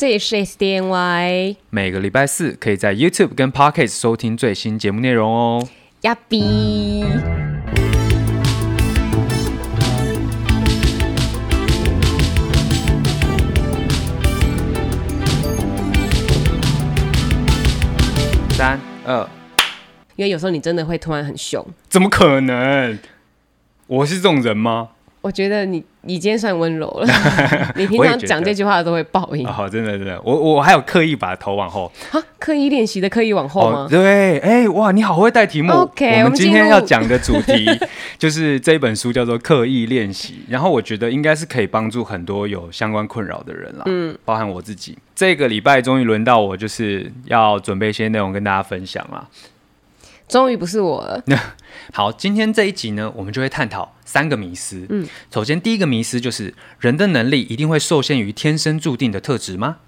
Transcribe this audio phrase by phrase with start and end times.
[0.00, 5.68] 这里是 SDNY，每个礼拜四可以在 YouTube 跟 Podcast 收听最新节目内容哦。
[6.00, 7.04] 呀比，
[18.52, 19.28] 三二，
[20.16, 22.98] 因为有时候你真的会突然很凶，怎么可能？
[23.86, 24.92] 我是这种人吗？
[25.22, 27.06] 我觉得你你今天算温柔了，
[27.76, 29.46] 你平常讲这句话都会爆音。
[29.46, 31.92] 哦，真的真的，我我还有刻意把头往后，
[32.38, 33.80] 刻意练习的刻意往后吗？
[33.84, 35.70] 哦、对，哎、欸、哇，你好会带题目。
[35.72, 37.68] OK，我们今天要讲的主题
[38.18, 44.96] 就是这本书叫做《刻意练习》，然后我觉得应该是可以帮助很多有相关困扰的人啦，嗯，包含我自己。
[45.14, 49.28] 这个礼拜终于轮到我，就是要准备一些内容跟大家分享了。
[50.30, 51.22] 终于不是我了。
[51.92, 54.86] 好，今天这一集呢，我们就会探讨三个迷思。
[54.88, 59.78] 嗯，首先第一个迷思就是人的能力一定会受限于天生注定的特质吗？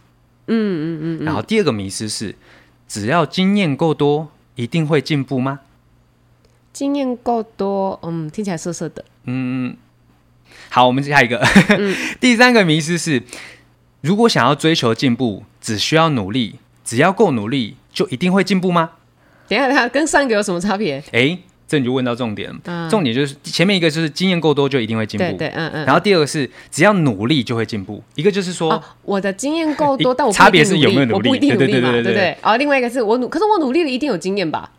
[0.48, 1.24] 嗯嗯嗯。
[1.24, 2.34] 然后第二个迷思是，
[2.88, 5.60] 只要经验够多，一定会进步吗？
[6.72, 9.04] 经验够多，嗯，听起来涩涩的。
[9.26, 9.76] 嗯，
[10.70, 11.38] 好，我们下一个。
[11.78, 13.22] 嗯、 第三个迷思是，
[14.00, 18.90] 如果想要追求进步，只需要努力，只要够努力，就一定会进步吗？
[19.48, 20.96] 等一下，等下，跟上一个有什么差别？
[21.12, 22.56] 哎、欸，这你就问到重点了。
[22.64, 25.86] 嗯、重点就是前面一个就是经验够多就一定会进步，对对，嗯嗯。
[25.86, 32.36] 然后第二个是只要努力就会进步，一个就是说、哦、我的经验够多，但我差别是有没有努力，我不一定努力嘛，对对对？
[32.42, 34.70] 哦，另外一个是我努，可是我努力了一定有经验吧？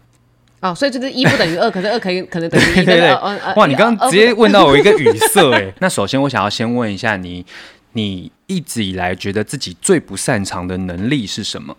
[0.62, 2.76] 哦，所以就是一不等于二，可是二可以可能等于一。
[2.76, 3.14] 对对对。
[3.58, 5.74] 哇，你刚刚直接问到我一个语塞哎。
[5.82, 7.46] 那首先我想要先问一下你，
[7.92, 11.76] 你一直以来觉得自己最不擅长的能力是什么？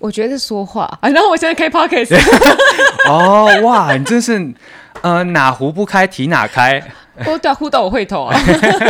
[0.00, 0.84] 我觉得说话。
[1.00, 2.18] 啊，然后我现在开 podcast
[3.08, 4.52] 哦，哇，你真是
[5.02, 6.80] 呃哪壶不开提哪开，
[7.26, 8.36] 哦对啊，呼到我会头啊，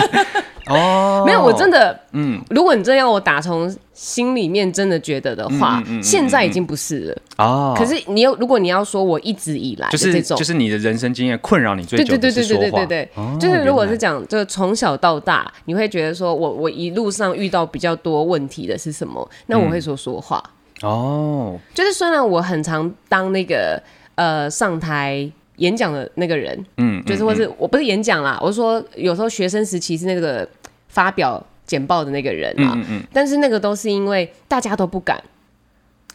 [0.67, 7.23] 哦，没有，我真的，嗯，如果你真要我打从心里面真的觉得的话，嗯嗯嗯、现在已经不是了。
[7.39, 7.75] 哦。
[7.77, 19.29] 可是你又，如果你要说我一直以来就是这种，就是你的人生经验困扰你最久的对对对对对对对，哦、就是如果是讲，就是从小到大，你会觉得说我我一路上遇到比较多问题的是什么？
[19.47, 20.43] 那我会说说话。
[20.83, 21.61] 嗯哦，oh.
[21.75, 23.83] 就是虽然我很常当那个
[24.15, 30.49] 呃上台演讲的那个人，嗯，就是或是、嗯、我不是演讲啦，我是说有时候学生时期是那个
[30.89, 35.23] 发表简报的那个人啊，嗯嗯，但是那个都是因为大家都不敢，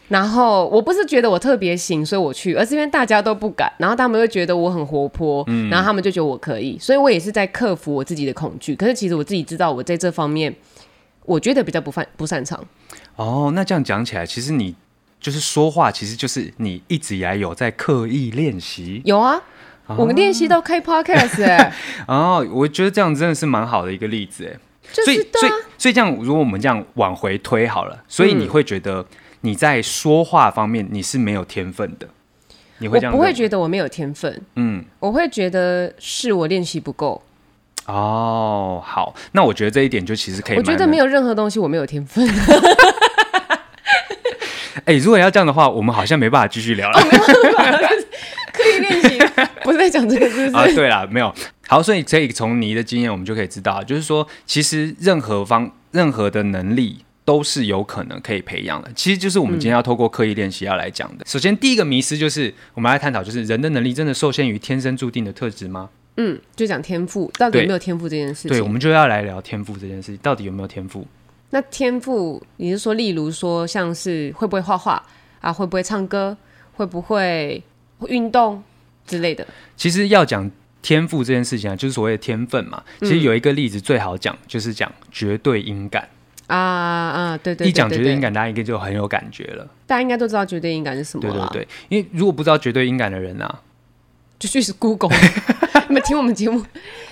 [0.09, 8.75] 然后我不是觉得我特别行，所以我去，而是因为大家都不敢，然后他们会觉得我很活泼，嗯，然后他们就觉得我可以，所以我也是在克服我自己的恐惧。
[8.75, 10.53] 可是其实我自己知道，我在这方面
[11.25, 12.59] 我觉得比较不擅不擅长。
[13.15, 14.75] 哦，那这样讲起来，其实你
[15.19, 19.01] 就是说话，其实就是你一直以来有在刻意练习。
[19.05, 19.41] 有啊，
[19.87, 21.73] 哦、我们练习到开 podcast 哎。
[22.07, 24.59] 哦，我觉得这样真的是蛮好的一个例子哎。
[24.93, 29.05] 就是、啊、所以，所以，所以这样，如果我们这样往回推好了，所以你会觉得
[29.41, 32.07] 你在说话方面你是没有天分的？
[32.77, 33.13] 你会这样？
[33.13, 37.21] 我不会觉得我没有天分，嗯，我会觉得是我练习不够。
[37.87, 40.57] 哦，好，那我觉得这一点就其实可以。
[40.57, 42.27] 我觉得没有任何东西我没有天分。
[44.85, 46.99] 哎、欸，如果要这样的话，我们好像没办法继续聊了。
[48.53, 49.19] 刻意练习，
[49.63, 50.55] 不是在讲这个，是不是？
[50.55, 51.33] 啊，对了，没有。
[51.67, 58.91] 好，所以可以从你的经验，我们就可以知道，就是说，其实任何方任何的能力都是有可能可以培养的。
[58.95, 61.23] 其实就是我们今天要透过刻意练习要来讲的。
[61.23, 65.89] 嗯、首先，第一个迷思就是我们来探讨，就是人的能力真的受限于天生注定的特质吗？
[66.17, 68.51] 嗯，就讲天赋，到底有没有天赋这件事情？
[68.51, 71.05] 对，我们就要来聊天赋这件事情，到底有没有天赋？
[71.51, 75.01] 那天赋，你是说，例如说，像是会不会画画
[75.39, 76.35] 啊，会不会唱歌，
[76.73, 77.63] 会不会
[78.07, 78.61] 运动
[79.05, 79.47] 之类的？
[79.77, 80.49] 其实要讲
[80.81, 82.83] 天赋这件事情啊，就是所谓的天分嘛。
[82.99, 86.09] 其实有一个例子最好讲，嗯、就是讲绝对音感
[86.47, 89.65] 啊啊，对对，对，对，对，对，一讲绝对音感，大家应该就很有感觉了。
[89.87, 91.67] 大家应该都知道绝对音感是什么，对对对。
[91.89, 93.61] 因为如果不知道绝对音感的人啊，
[94.37, 95.15] 就去 Google。
[95.87, 96.63] 你们听我们节目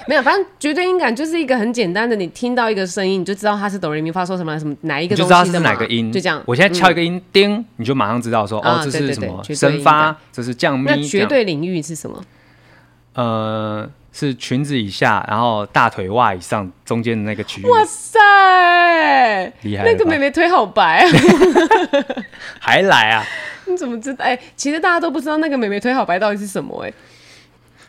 [0.07, 0.21] 没有？
[0.21, 6.41] 反正绝对音感就是一个很简单的，你听到一个声音，你就知道它是哆来咪发嗦什么什么哪一个东西，就知道是哪个音，就这样。
[6.45, 10.91] 我现在敲一个音，叮，你就马上知道说，哦，这是什么升发，这是降咪。
[10.95, 12.23] 那绝对领域是什么？
[13.13, 17.65] 呃，是裙子以下，然后大腿袜以上中间的那个区域。
[17.67, 18.19] 哇塞，
[19.61, 19.83] 厉害！
[19.83, 21.09] 那个妹妹腿好白啊，
[22.59, 23.23] 还来啊？
[23.65, 24.25] 你怎么知道？
[24.25, 26.93] 哎、其实大家都不知道那个妹妹腿好白到底是什么、欸？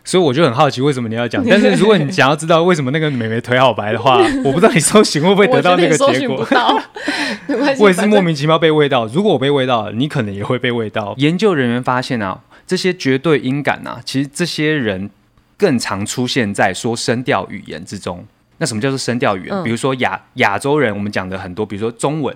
[0.05, 0.07] 哎。
[0.07, 1.43] 所以我就很好奇，为什么你要讲？
[1.49, 6.47] 但是如果你想要知道为什么那个美眉腿好白的话， 我不知道你搜寻会不会得到那个结果。
[7.79, 9.07] 我也是莫名其妙被喂到。
[9.07, 11.15] 如果我被喂到，你可能也会被喂到。
[11.17, 15.11] 研究人员发现啊，这些绝对音感啊，其实这些人
[15.57, 18.25] 更常出现在说声调语言之中。
[18.59, 19.55] 那什么叫做声调语言？
[19.55, 22.35] 嗯、比如说亚亚洲人，我们讲的很多，比如说中文、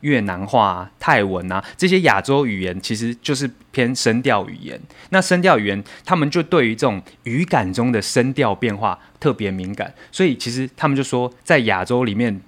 [0.00, 4.80] 越南话、啊、泰文啊，这些亚洲语言其实就是偏声调语言。
[5.10, 12.40] 那声调语言，他们就对于这种语感中的声调变化特别敏感，所以其实他们就说，在亚洲里面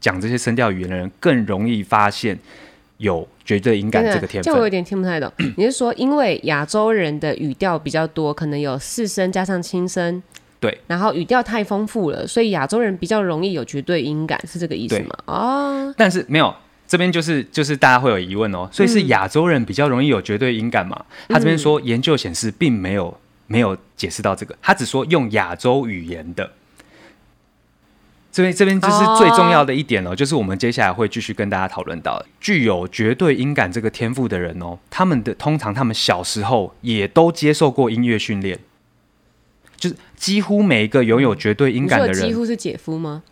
[0.00, 2.38] 讲这些声调语言的人，更容易发现
[2.98, 4.52] 有绝对音感这个天分。
[4.52, 5.32] 这我有点听不太懂。
[5.56, 10.22] 你是说，因为亚洲人的语调比较多，可能有四声加上轻声？
[10.60, 15.18] 对，然后语调太丰富了，所以亚洲人比较容易有绝对音感，是这个意思吗？
[15.26, 16.54] 哦，但是没有，
[16.92, 21.06] 这边就是就是大家会有疑问哦，所以是亚洲人比较容易有绝对音感嘛？
[21.26, 26.52] 嗯、他这边说研究显示并没有没有解释到这个，他只说用亚洲语言的。
[28.30, 38.58] 这边这边就是最重要的一点哦，就是我们接下来会继续跟大家讨论到的，具有绝对音感这个天赋的人哦，他们的通常他们小时候也都接受过音乐训练。
[39.78, 43.22] 就是几乎每一个拥有绝对音感的人，几乎是姐夫吗？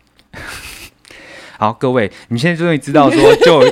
[1.61, 3.63] 好，各位，你现在终于知道说， 就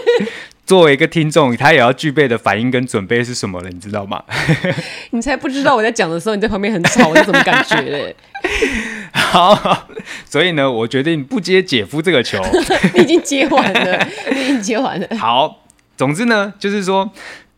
[0.64, 4.24] 作为一个听众，他也要具备的反应跟准备是什么了，你知道吗？
[5.10, 8.16] 你才不知道我在讲的时候，你在旁边很吵，是什么感觉嘞？
[9.12, 9.88] 好，
[10.24, 12.40] 所以呢，我决定不接姐夫这个球。
[12.94, 15.08] 你已经接完了，你已经接完了。
[15.18, 15.64] 好，
[15.98, 17.10] 总之呢，就是说，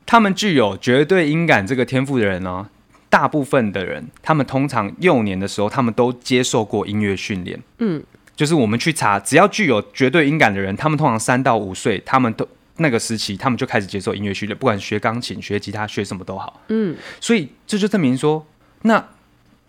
[0.05, 2.67] 他们具有绝对音感这个天赋的人呢。
[3.09, 7.59] 大部分的人，他们通常幼年的时候，他们都接受过音乐训练。
[7.79, 8.01] 嗯，
[8.35, 12.47] 就是我们去查，只要具有绝对音感的人，他们通常三到五岁，他们都
[12.77, 16.61] 那个时期，他们就开始接受音乐训练，不管学钢琴、学吉他、学什么都好。
[16.69, 18.47] 嗯，所以这就证明说，
[18.83, 19.09] 那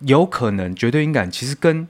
[0.00, 1.86] 有可能绝对音感其实跟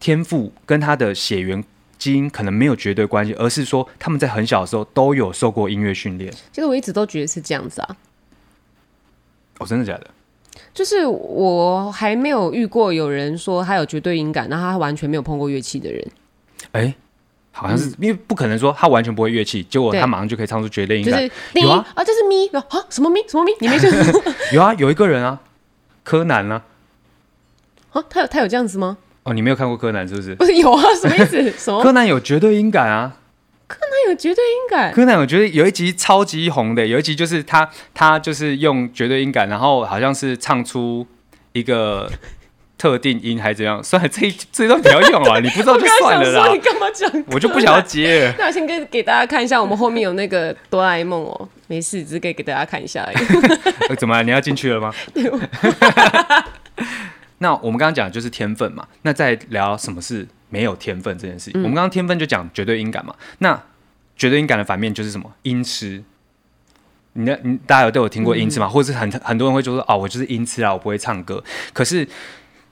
[0.00, 1.62] 天赋、跟他的血缘
[1.96, 6.32] 基因可能没有绝对关系，而是说他们在很小的时候都有受过音乐训练。
[6.52, 7.96] 其实我一直都觉得是这样子啊。
[9.58, 10.10] 哦，真的假的？
[10.72, 16.06] 就是我还没有遇过有人说他有绝对音感，然后他完全没有碰过乐器的人。
[16.72, 16.94] 哎、欸，
[17.52, 21.30] 好像是、嗯、因为不可能说他完全不会乐器，结果他马上就可以唱出绝对音感。
[21.54, 23.20] 有啊，啊，这是咪啊，什么咪？
[23.28, 23.52] 什么咪？
[23.60, 23.90] 你没听
[24.52, 25.40] 有啊，有一个人啊，
[26.02, 26.62] 柯南啊，
[27.92, 28.98] 啊，他有他有这样子吗？
[29.22, 30.34] 哦，你没有看过柯南是不是？
[30.34, 31.50] 不是有啊，什么意思？
[31.52, 31.82] 什么？
[31.82, 33.16] 柯南有绝对音感啊。
[34.08, 34.92] 有绝对音感。
[34.92, 41.06] 柯南我觉得有一集超级红的，有一集就是他他就是用绝对音感，然后好像是唱出
[41.52, 42.10] 一个
[42.76, 43.82] 特定音还是怎样。
[43.82, 46.52] 算了，这一这一段不要用了，你不知道就算了啦。
[46.52, 47.10] 你干嘛讲？
[47.32, 48.32] 我就不想要接。
[48.38, 53.16] 那我先给给大家看一下，我们后面有那个哆啦 A 梦哦，没事，只是可以给大家看一下而已。
[53.96, 54.22] 怎么了？
[54.22, 54.92] 你要进去了吗？
[57.38, 60.26] 那我们刚刚讲的就是天分嘛，那再聊什么是？
[60.50, 63.12] 没有天分这件事情，嗯、我们刚刚天分就讲绝对音感嘛。
[63.38, 63.60] 那
[64.16, 65.32] 绝对音感的反面就是什么？
[65.42, 66.02] 音痴。
[67.14, 68.66] 你的你大家有都有听过音痴吗？
[68.66, 71.42] 嗯、或者是很很多人会就说哦，我就是音痴啊，我不会唱歌。
[71.72, 72.06] 可是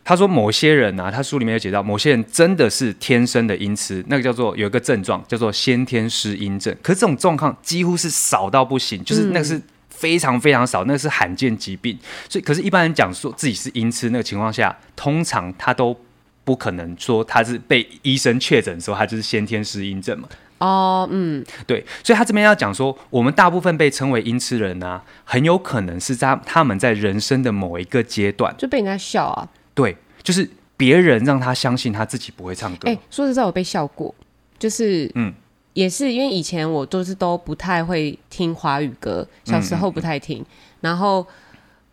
[0.04, 6.76] 他说某些人啊，他书里面有写到，某些人真的是天生的音痴，那个叫做有一个症状叫做先天失音症。
[6.82, 11.96] 可是这种状况几乎是少到不行，就是那个是非常非常少，那个是罕见疾病。
[12.28, 15.96] 所以，可是一般人讲说自己是音痴那个情况下，通常他都。
[16.44, 20.28] 不可能说他是被医生确诊的时候，他就是先天失音症嘛？
[20.62, 29.48] 哦，嗯，对，所以他这边要讲说，我们大部分被称为音痴人呢、啊，很有可能是在他们在人生的某一个阶段就被人家笑啊。
[29.74, 32.88] 对，就是别人让他相信他自己不会唱歌。
[32.88, 34.14] 哎、欸，说实在，我被笑过，
[34.58, 35.34] 就是嗯，
[35.72, 40.46] 也是因为以前我都是都不太会听华语歌，小时候不太听，嗯嗯嗯，
[40.82, 41.26] 然后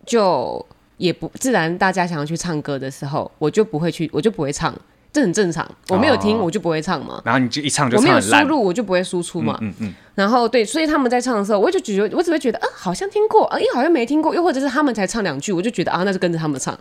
[0.06, 0.66] 就。
[1.00, 4.78] 也不自然，大家想要去唱歌的时候，我就不会去，我就不会唱，
[5.12, 5.70] 这很正常。
[5.90, 7.16] 我没有听，我就不会唱嘛。
[7.16, 9.58] 哦、然后你就一唱就唱，我没有输入，我就不会输出嘛。
[9.62, 9.74] 嗯嗯。
[9.80, 16.78] 嗯嗯然后对，所以他们在唱的时候，我就觉得，我只会觉得，啊，好像听过，啊，又好像没听过，又或者是他们才唱两句，我就觉得啊，那就跟着他们唱，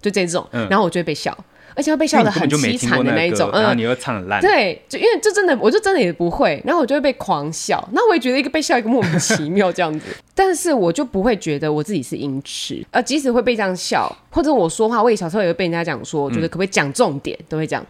[0.00, 0.46] 就这种。
[0.52, 1.36] 嗯、然后我就会被笑。
[1.74, 17.84] 而且会被笑得很凄惨的那一种，嗯，然后你又唱很烂，对，就因为这真的，我就真的也不会，然后我就会被狂笑，那我也觉得一个被笑一个莫名其妙这样子， 但是我就不会觉得我自己是音痴，呃，即使会被这样笑，或者我说话，我也小时候也会被人家讲说，觉得可不可以讲重点，嗯、都会讲。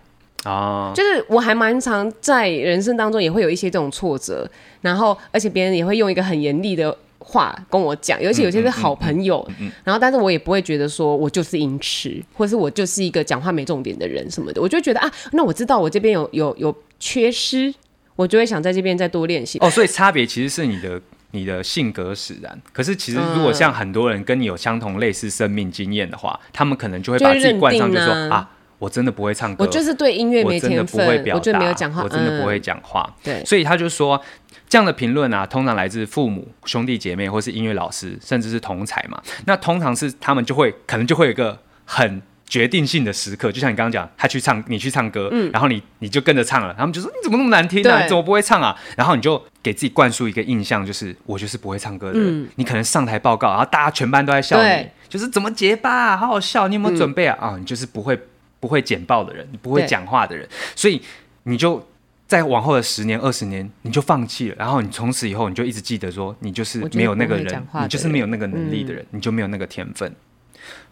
[0.45, 4.49] 哦，就是我还蛮常在人生当中也会有一些这种挫折，
[4.81, 6.97] 然后而且别人也会用一个很严厉的。
[7.33, 17.73] 话跟我讲，尤其有些是好朋友，嗯嗯嗯嗯、然后但是我也不会觉得说我就是音痴，或者是我就是一个讲话没重点的人什么的，我就觉得啊，那我知道我这边有有有缺失，
[18.15, 19.59] 我就会想在这边再多练习。
[19.61, 28.51] 哦，所以差别其实是你的你的性格使然，可是其实如果像很多人跟你有相同类似生命经验的话，他们可能就会把自己冠上就说啊。
[28.83, 33.09] 我真的不会唱歌，我就是对音乐没天分，我真的不会表达，我就没有讲话，我真的不会讲话。
[33.09, 34.21] 嗯、对，所以他就说，
[34.69, 39.23] 这样的评论啊，通常来自父母、兄弟姐妹，或是音乐老师，甚至是同才嘛。
[39.47, 48.77] 那通常是他们就会，可能就会有一个很决定性的时刻，就像你刚刚讲，他去唱，你去唱歌，嗯，然后你你就跟着唱了，他们就说你怎么那么难听啊，你怎么不会唱啊？
[48.97, 52.43] 然后你就给自己灌输一个印象，就是我就是不会唱歌的人。
[52.43, 57.37] 嗯、你可能上台报告，然后大家全班都在笑你，就是怎么结巴啊，好好笑，你有没有准备啊？
[57.41, 58.19] 啊、你就是不会
[58.63, 61.03] 不会简报的人，你不会讲话的人，所以
[61.43, 61.85] 你就
[62.29, 70.15] 在往后的十年二十年，你就放弃了，然后你从此以后你就一直记得说，你就是没有那个人，人你就是没有那个能力的人，嗯、你就没有那个天分。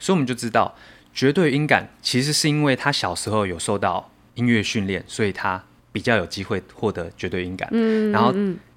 [0.01, 0.75] 所以我们就知道。
[1.13, 5.61] 绝对音感其实是因为他小时候有受到音乐训练，所以他
[5.91, 7.69] 比较有机会获得绝对音感。
[7.73, 8.33] 嗯，然后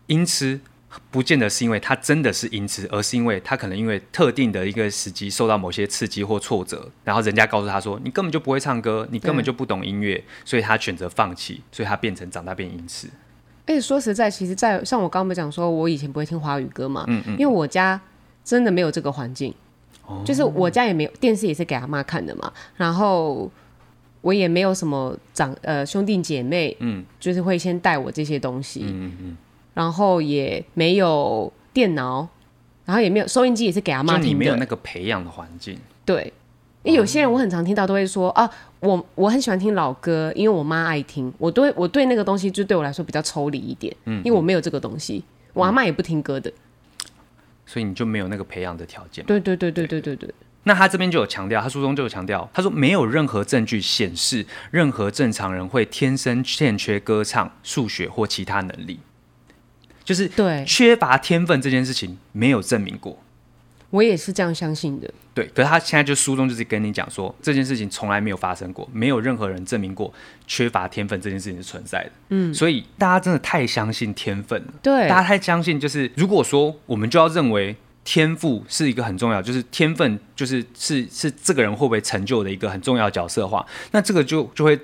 [0.08, 0.60] 音痴
[1.12, 13.08] 不见得是因为他真的是因此，而是因为他可能因为特定的一个时机受到某些刺激或挫折，然后人家告诉他说：“你根本就不会唱歌，你根本就不懂音乐。”所以他选择放弃，所以他变成长大变音痴。
[13.66, 18.00] 而且说实在，其实在，在像我刚刚不讲说，我以前不会听华语歌嘛，嗯嗯，因为我家
[18.44, 19.54] 真的没有这个环境。
[20.26, 22.52] 就是我家也没有电视，也是给阿妈看的嘛。
[22.76, 23.50] 然后
[24.20, 29.38] 我也没有什么长呃兄弟姐妹，嗯，就是会先带我这些东西，嗯嗯嗯。
[29.74, 32.28] 然后也没有电脑，
[32.86, 34.28] 然后也没有收音机，也是给阿妈听的。
[34.28, 35.78] 你没有那个培养的环境。
[36.06, 36.32] 对，
[36.84, 38.50] 因为有些人我很常听到都会说啊，
[38.80, 41.34] 我我很喜欢听老歌，因为我妈爱听。
[41.38, 46.52] 我对我对那个东西就对我来说比较抽离一点，嗯，因为我没有这个东西，我阿妈也不听歌的。
[47.66, 49.24] 所以你就没有那个培养的条件。
[49.26, 50.34] 对对对对对对对。
[50.66, 59.00] 那他这边就有强调，他书中就有强调，他说没有任何证据显示任何正常人会天生欠缺歌唱、数学或其他能力，
[60.04, 63.18] 就是对缺乏天分这件事情没有证明过。
[63.90, 65.14] 我也是这样相信的。
[65.36, 70.12] 对，可是他现在就书中就是跟你讲说，这件事情从来没有发生过，没有任何人证明过
[70.48, 72.12] 缺乏天分这件事情是存在的。
[72.30, 74.74] 嗯，所以大家真的太相信天分了。
[74.82, 84.80] 对，大家太相信，就是如果说我们就要认为天赋是一个很重要，就是天分就是是是这个人会不会成就的一个很重要的角色的话，那这个就就会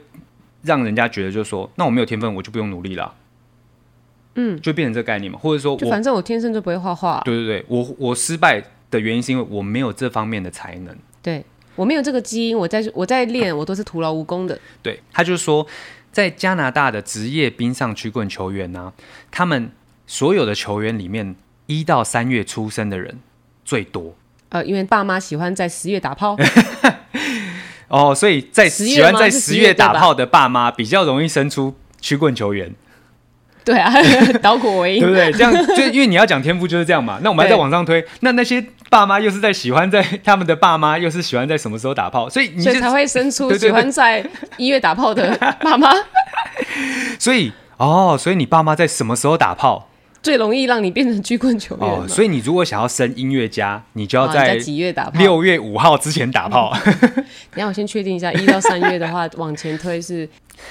[0.62, 3.16] 让人家觉得，就是说，那我没有天分，我就不用努力了。
[4.36, 7.22] 嗯，就变成这个概念嘛，或者说，反正我天生就不会画画。
[7.26, 8.64] 对对对，我我失败。
[8.92, 11.46] 的原因是因为我没有这方面的才能，对，
[11.76, 14.60] 我没有这个基因，我在我在练，我都是徒劳无功的。
[14.82, 15.64] 对，他就是说，
[16.12, 18.94] 在加拿大的职业冰上曲棍球员呢、啊，
[19.30, 19.70] 他们
[20.08, 21.36] 所有的球员里面，
[21.68, 23.20] 一到三月出生的人
[23.64, 24.16] 最多。
[24.50, 26.36] 呃，因为爸妈喜欢在十月打炮。
[27.90, 32.74] 哦，所以在喜欢在十月打炮的爸妈比较容易生出曲棍球员。
[33.70, 33.94] 对啊，
[34.42, 35.32] 倒果为因，对不对？
[35.32, 37.20] 这样就因为你要讲天赋就是这样嘛。
[37.22, 44.26] 那我们还在往上推，那那些爸妈又是在喜欢在他们的爸妈又是喜欢在什么时候打炮，所以所以才会生出喜欢在
[44.58, 45.92] 一月打炮的爸妈。
[47.20, 49.88] 所以哦，所以你爸妈在什么时候打炮
[50.24, 51.88] 最容易让你变成巨棍球员？
[51.88, 55.20] 哦，所以你如果想要生音乐家，你就要在几月打炮？
[55.20, 56.76] 六月五号之前打炮。
[57.52, 60.28] 等下我先确定一下，一到三月的话往前推是。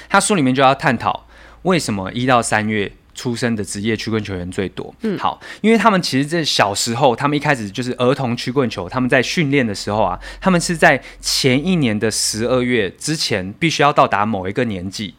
[0.09, 1.25] 他书里面就要探讨。
[1.63, 4.95] 为什么一到三月出生的职业曲棍球员最多？
[5.01, 15.15] 嗯，好，因为他们其实这小时候，他们一开始就是儿童曲棍球，他们在训练的时候啊，他们是在前一年的十二月之前，必须要到达某一个年纪，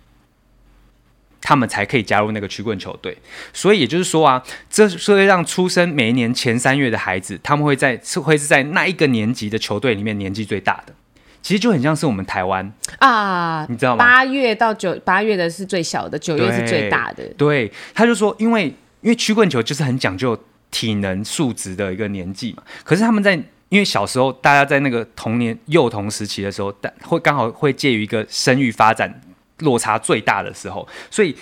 [1.42, 3.18] 他们才可以加入那个曲棍球队。
[3.52, 10.94] 所以也就是说啊，这是会让出生每一年前三月的孩子，他们会在是会是在那一个年级的球队里面年纪最大的。
[11.42, 14.04] 其实就很像是我们台湾啊，你知道吗？
[14.04, 17.24] 八月到九八月的是最小的，九月是最大的。
[17.36, 18.66] 对，对，他就说，因为
[19.00, 20.38] 因为曲棍球就是很讲究
[20.70, 22.62] 体能素质的一个年纪嘛。
[22.84, 23.34] 可是他们在
[23.70, 29.20] 因为小时候大家在那个童年幼童时期的时候，但会刚好会介于一个生育发展
[29.60, 31.34] 落差最大的时候，所以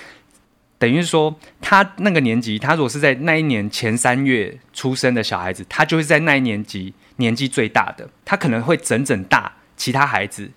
[0.79, 9.53] 等于说他那个年级，他如果是在那一年前三月出生的小孩子，他就会在那一年级年纪最大的，他可能会整整大。
[9.79, 10.51] 其他孩子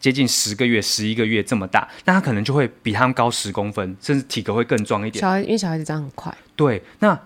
[0.00, 5.20] 接近十个月、十一个月这么大，那他可能就会比他们高十公分，甚至体格会更壮一点。
[5.20, 7.18] 小孩因为小孩子长很快，对，那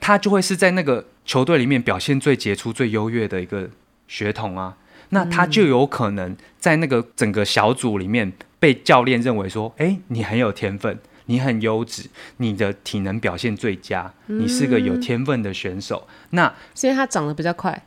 [0.00, 3.70] 他就会是在那个球队里面表现最杰出、最优越的一个
[4.08, 4.76] 血统啊。
[5.10, 17.84] 那他就有可能在那个整个小组里面被教练认为说：“哎、欸，你很有天分，你很优质，你的体能表现最佳，你是个有天分的选手。”那是因为他长得比较快，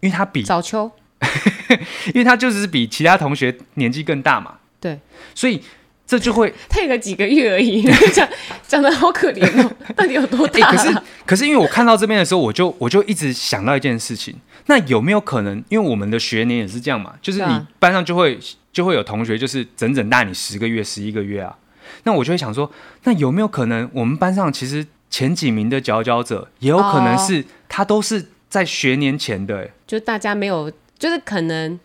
[0.00, 0.90] 因为他比早秋。
[2.14, 4.98] 因为他就是比其他同学年纪更大嘛，对，
[5.34, 5.62] 所以
[6.06, 8.28] 这就会 退个几个月而已， 讲
[8.66, 10.66] 讲的好可怜哦，到底有多大？
[10.68, 14.34] 欸，可是可是因为我看到这边的时候，我就我就一直想到一件事情，
[14.66, 15.62] 那有没有可能？
[15.68, 18.38] 因为我们的学年也是这样嘛，就是你班上就会
[18.72, 21.56] 就会有同学就是整整大你十个月、十一个月啊，
[22.04, 22.70] 那我就会想说，
[23.04, 30.72] 那有没有可能我们班上其实前几名的佼佼者，也有可能是他都是在学年前的，就大家没有。
[31.00, 31.80] 就是可能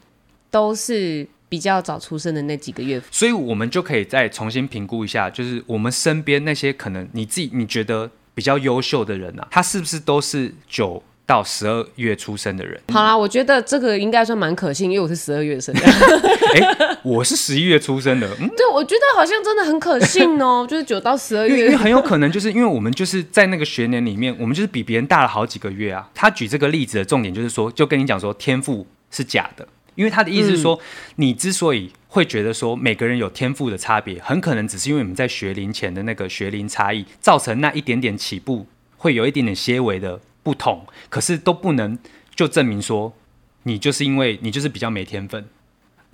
[0.51, 12.79] 都是比较早出生的那几个月，所以我们就可以再重新评估一下，就是我们身边那些可能你自己你觉得比较优秀的人啊，他是不是都是九到十二月出生的人？
[12.91, 15.81] 好啦，我觉得这个应该算蛮可信，因为我是十二月生的。
[15.81, 18.27] 哎、欸，我是十一月出生的。
[18.39, 26.07] 嗯，对，我觉得好像真的很可信哦， 就是九到十二月，因为很有可能就是因为我们就是在那个学年里面，我们就是比别人大了好几个月啊。
[26.13, 29.67] 他举这个例子的重点就是说，就跟你讲说天赋是假的。
[29.95, 30.81] 因为他的意思是说，嗯、
[31.15, 38.67] 你之所以会觉得说每个人有天赋的差别，很可能只是因为你们在学龄前的那个学龄差异，造成那一点点起步
[38.97, 41.97] 会有一点点些微的不同，可是都不能
[42.35, 43.13] 就证明说
[43.63, 45.45] 你就是因为你就是比较没天分。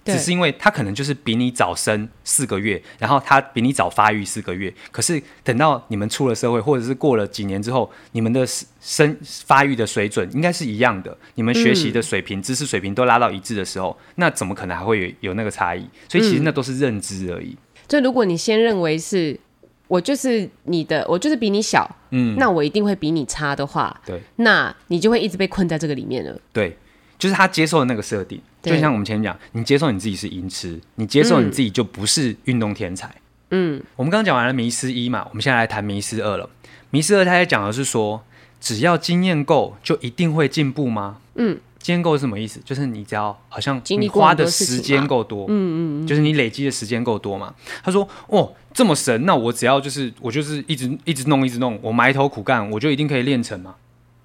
[0.04, 4.74] 只是因为他可能就是比你早生四个月，然后他比你早发育四个月。
[4.92, 8.44] 可是等到你们出了社会，或者是过了几年之后，你们的
[8.82, 9.16] 生
[9.46, 15.88] 发育的水准应该是一样的，你们学习的水平、嗯、知识水平都拉到一致的时候，那怎么可能还会有有那个差异？
[16.10, 17.56] 所以其实那都是认知而已。
[17.88, 19.40] 就、嗯、如果你先认为是
[19.88, 26.40] 我就是你的，我就是比你小，嗯，那我一定会比你差的话，对，那你就会一直被困在这个里面了。
[26.52, 26.76] 对。
[27.20, 33.14] 就是他接受的那个设定，就像我们前面讲，你接受你自己是音痴，你接受你自己就不是运动天才。
[33.50, 36.50] 嗯，我们刚刚讲完了迷思一嘛，我们现在来谈迷思二了。
[36.90, 38.24] 迷思二，他在讲的是说，
[38.60, 41.18] 只要经验够，就一定会进步吗？
[41.36, 42.62] 嗯，经验够是什么意思？
[42.64, 47.54] 就是你只要好像你花的时间够多，嗯嗯，就是你累积的时间够多嘛。
[47.84, 53.76] 他说，哦，这么神，那我只要就是我就是一直一直弄一直弄，我埋头苦干，我就一定可以练成吗？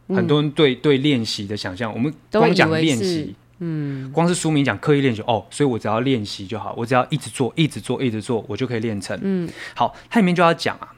[0.08, 9.18] 很多人对对练习的想象，我们光讲练习，嗯，光是书名讲刻意练习哦，所以我只要练习就好，我只要一直做，一直做，一直做，我就可以练成。
[9.22, 10.94] 嗯，好，它里面就要讲啊，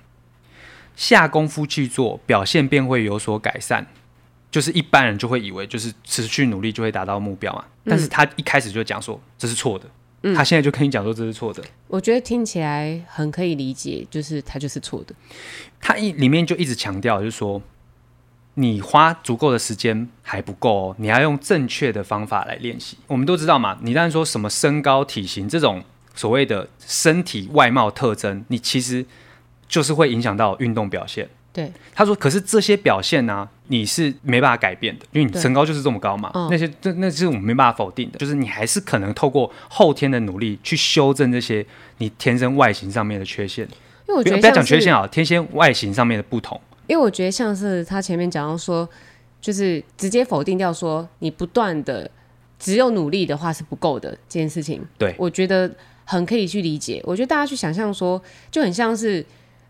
[0.96, 3.86] 下功夫去做，表现便会有所改善。
[4.50, 9.84] 就是一般人就会以为，就是持续努力就会达到目标嘛，但是他一开始就讲说这是错的，
[10.22, 11.62] 嗯，他现在就跟你讲说这是错的。
[11.86, 15.14] 我觉得听起来很可以理解，就是他就是错的。
[15.78, 17.62] 他一里面就一直强调，就是说。
[18.60, 22.98] 你花足够的时间还不够哦，你要用正确的方法来练习。
[23.06, 25.84] 我们都知道嘛，你当然说什么身高、体型这种
[26.16, 29.06] 所谓的身体外貌特征，你其实
[29.68, 31.28] 就是会影响到运动表现。
[31.52, 36.30] 对，他说，可是这些表现呢、啊，你是没办法改变的，因为你身高就是这么高嘛。
[36.50, 41.64] 那些这那是我们没办法否定的，就是你还是可能透过后天的努力去修正这些
[41.98, 43.64] 你天生外形上面的缺陷。
[44.08, 46.60] 因为我觉得不要讲缺陷啊，天生外形上面的不同。
[46.88, 48.88] 因为我觉得像是他前面讲到说，
[49.40, 52.10] 就是直接否定掉说你不断的
[52.58, 54.84] 只有努力的话是不够的这件事情。
[54.98, 55.70] 对，我觉得
[56.04, 57.00] 很可以去理解。
[57.04, 58.20] 我觉得大家去想象说，
[58.50, 59.24] 就很像是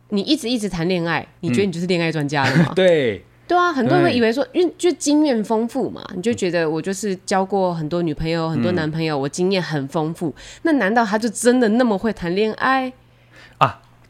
[0.09, 2.67] 你一直一直谈恋爱，你觉得你就是恋爱专家了吗？
[2.71, 10.35] 嗯、对，对啊，很多人会以为说，因为就经验丰富嘛，你就觉得我就是交过很多女朋友、很多男朋友，嗯、我经验很丰富。
[10.63, 12.93] 那难道他就真的那么会谈恋爱啊？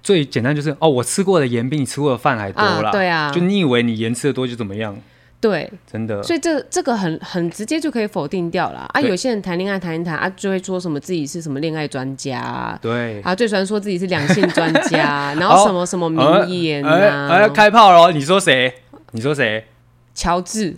[0.08, 2.88] 最简单就是哦，我吃过的盐比你吃过的饭还多啦。
[2.88, 4.96] 啊，对啊，就你以为你盐吃的多就怎么样？
[5.38, 6.22] 对，真的。
[6.22, 9.00] 所以这这个很很直接就可以否定掉了啊！
[9.02, 18.10] 有些人谈恋爱谈一谈啊，就会说什么自己是什么恋爱专家，对啊，最喜欢说自己是两性专家， 然后什么什么名言啊，开炮了！
[18.10, 18.72] 你说谁？
[19.10, 19.66] 你说谁？
[20.14, 20.74] 乔治。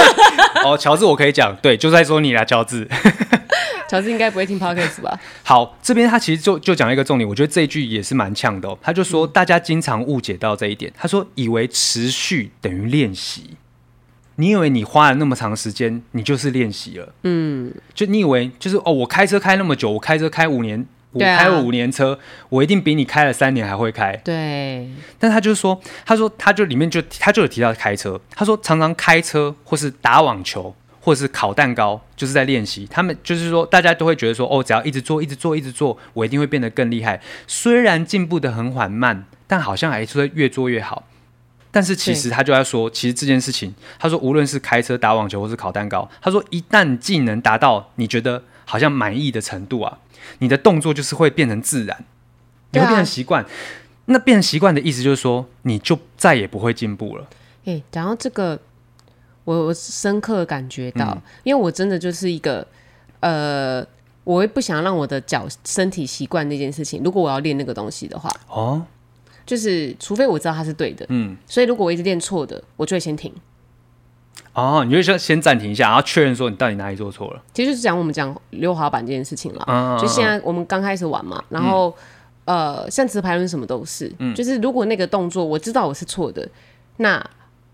[0.64, 2.88] 哦，乔治，我可以讲，对，就在说你啦，乔治。
[3.92, 5.20] 乔治应该不会听 podcast 吧？
[5.42, 8.78] 好，这边他其实就就讲一个重点，我觉得这一句也是蛮呛的哦。
[8.80, 10.90] 他就说，大家经常误解到这一点。
[10.96, 13.58] 他说，以为持续等于练习，
[14.36, 17.12] 你以为你花了那么长时间，你就是练习了。
[17.24, 24.16] 嗯，就你以为就是哦，我开车开那么久，我开车开五年，我开了五年车，我一定比你开了三年还会开。
[24.24, 24.88] 对。
[25.18, 30.74] 但他就说，他说他就里面就他就有提到开车，他说常常开车或是打网球。
[31.04, 32.86] 或是烤蛋糕，就是在练习。
[32.86, 37.20] 他们就是说，大家都会觉得说，哦，只要一直做，一直做，一直做，我一定会变得更厉害。
[37.48, 41.08] 虽然进步的很缓慢，但好像还是会越做越好。
[41.72, 49.98] 但是其实他就在说，其实这件事情，他说无论是开车、打网球，或是烤蛋糕，他说一旦技能达到你觉得好像满意的程度啊，
[50.38, 52.04] 你的动作就是会变成自然，
[52.70, 53.42] 你会变成习惯。
[53.42, 53.48] 啊、
[54.04, 57.26] 那变成习惯的意思就是说，你就再也不会进步了。
[57.64, 58.60] 诶、欸，然后这个。
[59.44, 62.66] 我我深刻感觉到，嗯，因为我真的就是一个，
[63.20, 63.84] 呃，
[64.24, 67.02] 我也不想让我的脚身体习惯那件事情。
[67.02, 68.80] 如果我要练那个东西的话，哦，
[69.44, 73.32] 就是除非我知道它是对的，嗯，所以如果我一直练错的，我就会先停。
[74.54, 77.42] 哦，你就先先暂停一下，然后确认说你到底哪里做错了。
[77.52, 81.92] 其实就是讲我们讲溜滑板这件事情了，嗯，就现在我们刚开始玩嘛，然后，
[82.44, 86.48] 嗯，呃，像直排轮什么都是，嗯，就是如果那个动作我知道我是错的，
[86.98, 87.28] 那。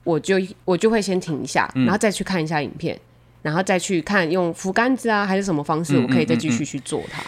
[0.09, 3.01] 我就我就会先停一下，然后再去看一下影片，嗯、
[3.43, 7.23] 然后再去看用扶杆子啊，还是什么方式，我可以再继续去做它。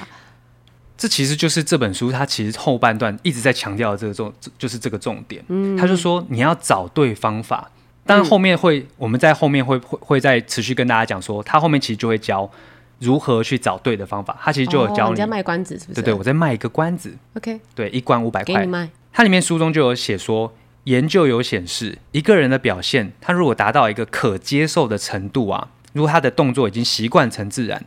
[0.96, 5.44] 这其实就是这本书，它其实后半段一直在强调的这个重，就是这个重点。
[5.48, 7.70] 嗯，他就说你要找对方法，
[8.06, 12.50] 当然后面会，嗯、我们在后面会会会再持续跟大家讲说，他后面其实就会教
[12.98, 14.38] 如何去找对的方法。
[14.42, 15.10] 他其实就有教你。
[15.10, 16.00] 哦、你在卖关子是不是？
[16.00, 17.14] 对对，我在卖一个关子。
[17.34, 18.54] OK，对，一关五百块。
[18.54, 18.88] 给你卖。
[19.12, 20.52] 它里面书中就有写说，
[20.84, 27.84] 研究有显示，一个人的表现，他如果达到一个可接受的程度啊，如果他的动作已经习惯成自然。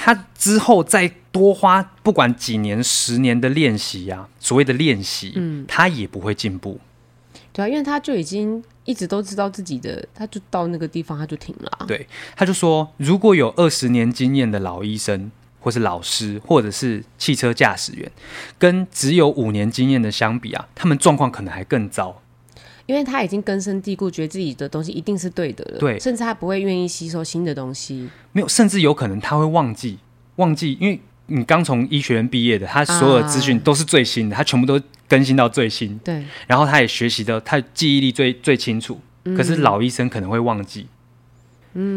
[0.00, 6.78] 他之后再多花不管几年、十年的练习呀，所谓的练习，嗯，他也不会进步。
[7.52, 11.86] 对啊，因为他就已经一直都知道自己的，他就到那个地方他就停了啊。
[11.86, 18.10] 对，他就说，如果有二十年经验的老医生，或是老师，或者是汽车驾驶员，
[18.58, 22.22] 跟只有五年经验的相比啊，他们状况可能还更糟。
[22.86, 28.08] 因为他已经根深蒂固，觉得自己的东西一定是对的了，对，甚至他不会愿意吸收新的东西。
[28.32, 29.98] 没有，甚至有可能他会忘记，
[30.36, 35.98] 忘记，因为你刚从医学院毕业的，他所有的资讯都是最新的，啊，他全部都更新到最新。
[35.98, 39.36] 对，然后他也学习的，他记忆力最最清楚，嗯。
[39.36, 40.86] 可是老医生可能会忘记。
[40.88, 40.88] 嗯，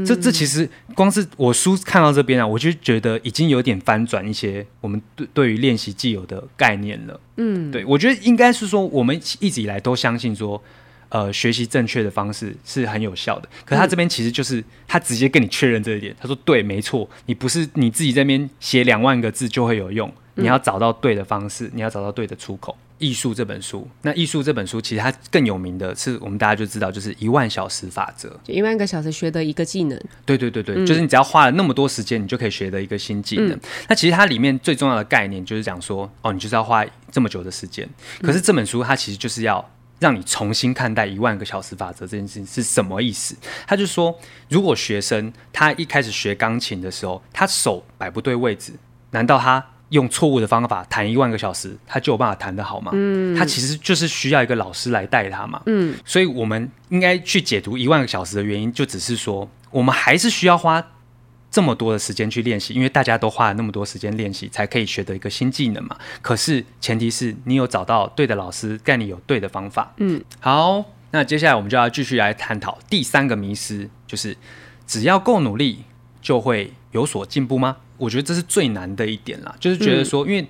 [0.06, 7.20] 这这其实光是我书看到这边啊，我就觉得已经有点翻转一些我们对对于练习既有的概念了。
[7.38, 10.62] 嗯，对，我觉得应该是说，我们一直以来都相信说。
[11.14, 13.50] 呃，学习正确的方式是很有效的。
[13.66, 22.78] 可是他这边其实就是他直接跟你确认这一点，他说对，没错，你不是你自己这边写两万个字就会有用，你要找到对的方式，你要找到对的出口。
[23.02, 30.00] 艺术这本书，那艺术这本书其实它更有名的是，我们大家就知道就是一万小时法则，就一万个小时学的一个技能。
[30.26, 33.60] 对对对对，就是你只要花了那么多时间，你就可以学的一个新技能。
[33.90, 37.90] 那其实它里面最重要的概念就是讲说，哦，你就是要花这么久的时间。
[38.22, 39.70] 可是这本书它其实就是要。
[40.02, 43.36] 让你重新看待一万个小时法则这件事情是什么意思？
[43.68, 48.74] 他就说，如果学生他一开始学钢琴的时候，他手摆不对位置，
[49.12, 52.92] 难道他用错误的方法弹一万个小时，他就有办法弹得好吗？
[52.94, 55.62] 嗯，他其实就是需要一个老师来带他嘛。
[55.68, 60.86] 嗯，所以我们应该去解读一万个小时的原因，就只是说，我们还是需要花。
[61.54, 65.98] 这么多的时间去练习，因为大家都花了那么多时间练习，才可以学得一个新技能嘛。
[66.22, 69.92] 可是前提是你有找到对的老师，带你有对的方法。
[69.98, 74.38] 嗯，好，那接下来我们就要继续来探讨第三个迷思，就是
[74.88, 75.84] 只要够努力
[76.22, 77.78] 就会有所进步吗？
[77.98, 80.48] 我觉得这是最难的一点啦，就是觉得说，因为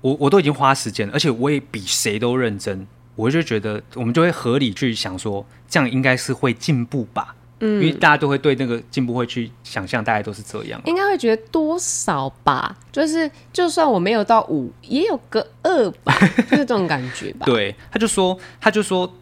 [0.00, 7.34] 我我都已经花时间了，而且我也比谁都认真，我就觉得我们就会合理去想说，这样应该是会进步吧。
[7.60, 10.80] 嗯，因为大家都会对那个进步会去想象，大家都是这样。
[10.84, 16.14] 应该会觉得多少吧，就是就算我没有到五，也有个二吧，
[16.50, 17.44] 就是这种感觉吧。
[17.46, 19.12] 对，他就说，他就说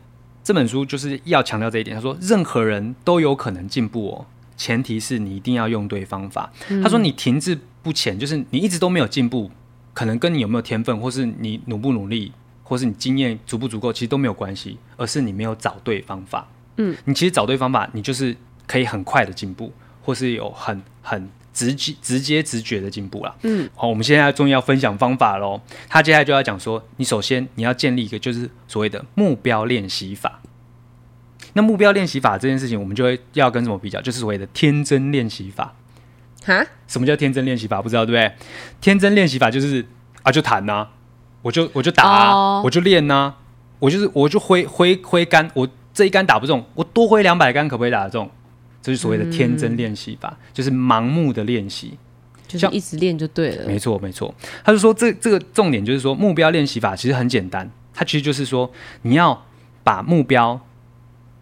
[0.45, 1.97] 这本书就是要强调这一点。
[1.97, 6.53] 他说，任何人都有可能进步哦，前提是你一定要用对方法。
[6.69, 6.83] 嗯。
[6.83, 9.51] 他说，你停滞不前，就是你一直都没有进步，
[9.95, 16.49] 可能跟你有没有天分，或是你努不努力，或是你经验足不足够，其实都没有关系，而是你没有找对方法。
[16.77, 23.35] 嗯，你其实找对方法，你就是可以很快的进步，或是有很很直接、直接、直觉的进步了。
[23.43, 25.61] 嗯，好，我们现在终于要分享方法喽。
[25.89, 30.41] 他接下来就要讲说，你首先你要建立一个就是所谓的目标练习法。
[31.57, 33.99] 那目标练习法这件事情，我们就会要跟什么比较？
[34.03, 35.75] 就是所谓的天真练习法。
[36.45, 36.65] 哈？
[36.87, 37.81] 什么叫天真练习法？
[37.81, 38.31] 不知道对不对？
[38.81, 39.85] 天真练习法就是
[40.23, 40.91] 啊，就弹呐、啊，
[41.41, 42.67] 我就我就打啊，oh.
[42.67, 43.37] 我就练呐、啊，
[43.79, 45.67] 我就是我就挥挥挥杆我。
[45.97, 48.31] 这一杆打不中，我多挥两百杆可不可以打得中？
[48.83, 51.97] 这是所谓的天真练习法，嗯，就是盲目的练习，
[52.47, 53.67] 就是一直练就对了。
[53.67, 54.35] 没错，没错。
[54.63, 59.43] 他就说这这个重点就是说，目标练习法其实很简单，它其实就是说你要
[59.83, 60.61] 把目标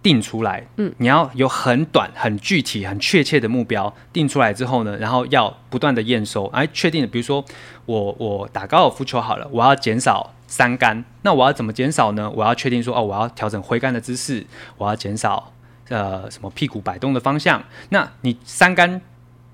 [0.04, 7.44] 定出来，嗯，你要有很短、很具体、很确切的目标定出来之后呢，然后要不断的验收，哎，确定的，比如说
[7.86, 10.32] 我我打高尔夫球好了，我要减少。
[10.46, 12.30] 三杆，那我要怎么减少呢？
[12.30, 15.52] 我要确定说，哦，我要调整挥杆的姿势，我要减少
[15.88, 17.60] 呃什么屁股摆动的方向。
[17.88, 19.00] 那你三杆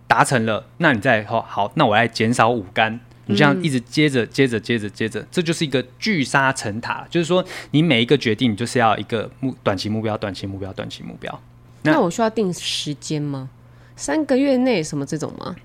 [0.06, 3.00] 达成了，那你再好，好，那我来减少五杆。
[3.30, 7.06] 你这样一直接着接着接着接着，这就是一个聚沙成塔。
[7.08, 11.40] 就是说，你每一个决定，你就是要一个目短期目标，短期目标，短期目标。
[11.82, 13.48] 那，那我需要定时间吗？
[13.96, 15.56] 三个月内什么这种吗？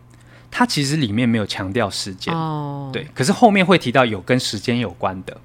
[0.51, 5.37] 它其实里面没有强调时间哦，对，可是后面会提到有跟时间有关的。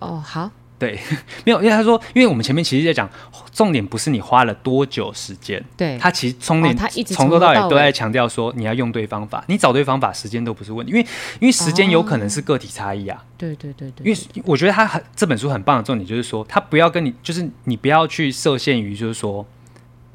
[0.00, 0.98] 哦，好，对，
[1.44, 3.08] 没有，因为他说，因为我们前面其实在讲，
[3.52, 11.06] 重点不是你花了多久时间，对，他其实从点，他一直从头到尾都在强调说你要用对方法，你找对方法，时间都不是问题，因为
[11.40, 19.44] 因为时间有可能是个体差异啊，对对对对，因为我觉得他很这本书很棒的重点就是说，他不要跟你，就是你不要去设限于就是说。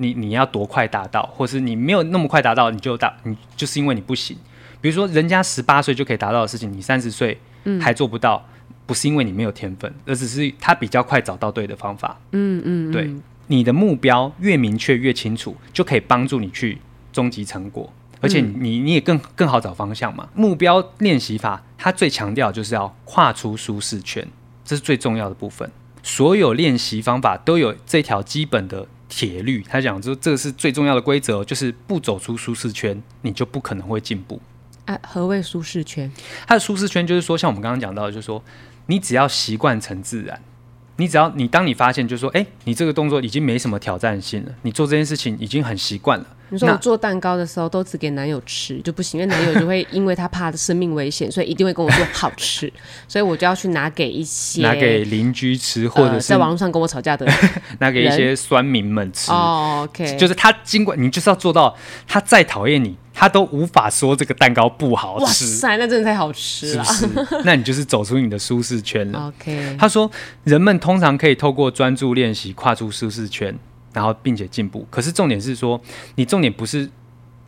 [0.01, 4.37] 你你要多快达到，或是你没有那么快达到，你就达你就是因为你不行。
[4.79, 7.37] 比如说人家十八岁就可以达到的事情，你三十岁
[7.81, 8.58] 还做不到，嗯，
[8.89, 12.19] 不是因为你没有天分，而只是他比较快找到对的方法。
[12.31, 13.13] 嗯嗯，嗯，对，
[13.45, 16.79] 你的目标越明确越清楚，就可以帮助你去
[17.13, 20.27] 终极成果，而且你你也更更好找方向嘛。
[20.33, 24.27] 目标练习法它最强调就是要跨出舒适圈，
[24.65, 25.69] 这是最重要的部分。
[26.01, 34.41] 所有练习方法都有这条基本的铁律，他讲说这个是最重要的规则，就是不走出舒适圈，你就不可能会进步。
[34.85, 36.11] 啊，何谓舒适圈？
[36.47, 38.43] 它的舒适圈就是说，像我们刚刚讲到的，就是说
[38.89, 40.41] 你只要习惯成自然。
[40.97, 46.25] 你只要你当你发现，就是说，哎、欸，你这个动作已经没什么挑战性了，你做这件事情已经很习惯了。
[46.49, 52.69] 你说我做蛋糕的时候都只给男友吃就不行，因为男友就会 因为他怕生命危险，所以一定会跟我说好吃，
[53.07, 57.25] 所以我就要去拿给一些拿给邻居吃，或者是、呃、在网络上跟我吵架的
[57.79, 59.31] 拿给一些酸民们吃。
[59.31, 61.73] 哦，OK，就是他尽管你就是要做到，
[62.05, 62.97] 他再讨厌你。
[63.19, 65.25] 他都无法说这个蛋糕不好吃。
[65.25, 67.37] 哇塞，那真的太好吃了，是不是？
[67.43, 69.27] 那你就是走出你的舒适圈了。
[69.27, 70.09] OK，他说，
[70.45, 73.53] 人们通常可以透过专注练习跨出舒适圈，
[73.91, 74.87] 然后并且进步。
[74.89, 75.81] 可是重点是说，
[76.15, 76.85] 你重点不是，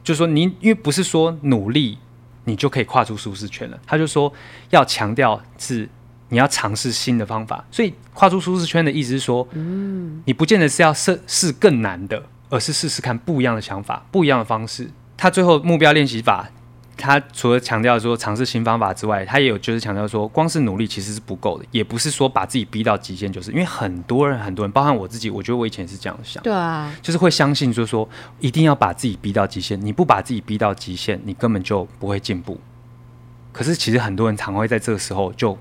[0.04, 1.98] 就是说你因为不是说努力
[2.44, 3.80] 你就可以跨出舒适圈了。
[3.88, 4.34] 他就说
[4.72, 5.88] 要强调是
[6.28, 7.64] 你要尝试新的方法。
[7.72, 14.90] 所以跨出舒适圈的意思是说，嗯，你不见得是要试试更难的，而是试试看不一样的想法，不一样的方式。
[15.22, 16.50] 他最后目标练习法，
[16.98, 32.60] 他除了强调说尝试新方法之外，他也有就是强调说，光是努力其实是不够的，也不是说把自己逼到极限，就是因为很多人很多人，包含我自己，我觉得我以前是这样想，对啊，就是会相信就是说一定要把自己逼到极限，你不把自己逼到极限，你根本就不会进步。
[33.52, 35.56] 可是其实很多人常会在这个时候就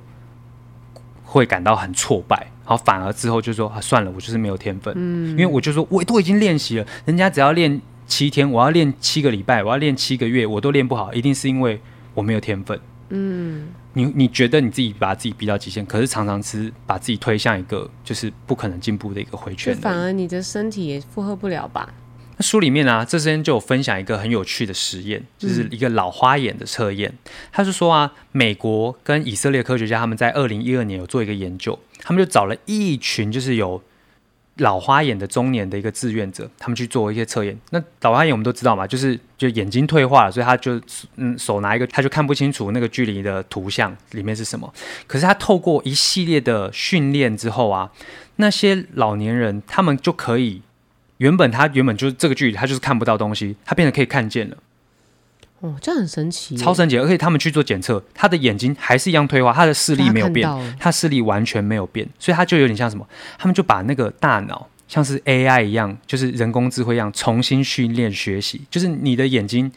[1.23, 7.79] 会感到很挫败，然后反而之后就说啊算了，我就是没有天分，嗯，因为我就说我都已经练习了，人家只要练。
[8.11, 11.81] 七天，我要练七个礼拜，我要练七个月，我都练不好，一定是因为
[12.13, 12.79] 我没有天分。
[13.11, 21.95] 嗯，你你觉得你自己把自己逼到极限，可是常常是把自己推向一个就是不可能进步的一个回圈，反而你的身体也负荷不了吧？
[22.37, 27.15] 那书里面、啊，这边就有分享一个很有趣的实验，就是一个老花眼的测验。
[27.53, 33.81] 他是说啊，美国跟以色列科学家他们在二零一二年有做一个研究，他们就找了一群就是有。
[34.61, 37.59] 老花眼的中年的一个志愿者，他们去做一些测验。
[37.71, 40.81] 那老花眼我们都知道嘛，就是就眼睛退化了，所以他就
[41.17, 44.73] 嗯手拿一个，他就看不清楚那个距离的图像里面是什么。
[45.07, 47.91] 可是他透过一系列的训练之后啊，
[48.37, 50.63] 那些老年人他们就可以，
[51.19, 54.57] 原本他原本就是这个距离，他就是看不到东西，他变得可以看见了。
[55.61, 56.99] 哦，这很神奇，超神奇！
[56.99, 63.07] 而且他们去做检测，他的眼睛还是一样退化，他的视力没有变，他视力完全没有变，所以他就有点像什么？
[63.39, 68.63] 他们就把那个大脑像是 AI 一样，就是人工智慧一样，重新训练学习。
[68.71, 69.71] 就是你的眼睛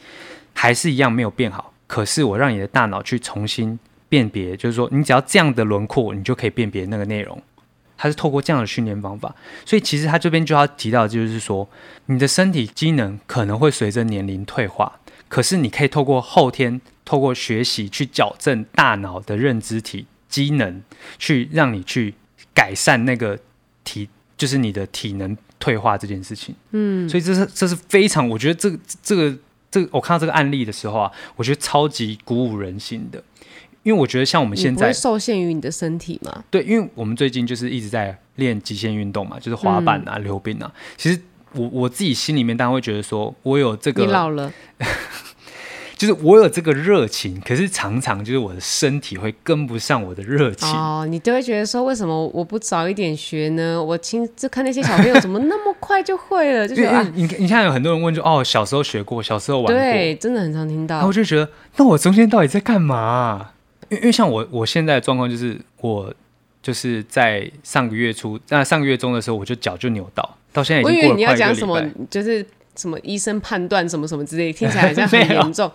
[0.54, 7.40] 还是一样没有变好，可是我让你的大脑去重新辨别，就是说你只要这样的轮廓，你就可以辨别那个内容。
[7.98, 9.34] 他是透过这样的训练方法，
[9.66, 11.68] 所以其实他这边就要提到，就是说
[12.06, 14.90] 你的身体机能可能会随着年龄退化。
[15.28, 20.82] 可是你可以透过后天，透过学习去矫正大脑的认知体机能，
[21.18, 22.14] 去让你去
[22.54, 23.38] 改善那个
[23.82, 26.54] 体，就是你的体能退化这件事情。
[26.70, 29.36] 嗯，所以这是这是非常，我觉得这个这个
[29.70, 33.22] 这个，我看到这个案例的时候啊，我觉得超级鼓舞人心的，
[33.82, 41.20] 因为我觉得像我们现在受限于你的身体嘛，对，因为我们最近就是一直在练极限运动嘛，就是滑板啊、溜冰啊，其实。
[41.54, 44.52] 我我自己心里面当然会觉得说，我有这个，你老了，
[45.96, 50.68] 就是我有这个热情，可是常常就是我的身体会跟不上我的热情。
[50.68, 53.82] 哦，你就会觉得说，为什么我不早一点学呢？
[53.82, 60.96] 我亲就看那些小朋友怎么那么快就会了，就是啊，你你看有很多人问就哦，小时候学过，小时候玩过，对，真的很常听到。
[60.96, 63.50] 然后我就觉得，那我中间到底在干嘛？
[63.90, 66.12] 因为因为像我我现在的状况就是，我
[66.60, 70.36] 就是在上个月初，那上个月中的时候，我就脚就扭到。
[70.54, 71.10] 到现在已经过了快一个礼拜。
[71.10, 75.70] 我以为你要讲什么，就是什么医生判断什么什么之类，听起来好像 很严重。